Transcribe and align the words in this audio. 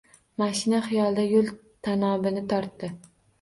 Mashina 0.41 0.79
xiyolda 0.85 1.25
yo‘l 1.33 1.51
tanobini 1.89 2.45
tortdi. 2.55 2.91